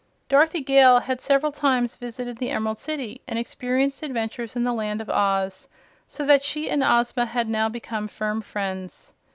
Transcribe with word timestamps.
Dorothy 0.29 0.61
Gale 0.63 0.99
had 1.01 1.21
several 1.21 1.51
times 1.51 1.95
visited 1.95 2.37
the 2.37 2.49
Emerald 2.49 2.79
City 2.79 3.21
and 3.27 3.37
experienced 3.37 4.01
adventures 4.01 4.55
in 4.55 4.63
the 4.63 4.73
Land 4.73 4.99
of 4.99 5.11
Oz, 5.11 5.67
so 6.07 6.25
that 6.25 6.43
she 6.43 6.71
and 6.71 6.81
Ozma 6.83 7.27
had 7.27 7.47
now 7.47 7.69
become 7.69 8.07
firm 8.07 8.41
friends. 8.41 9.13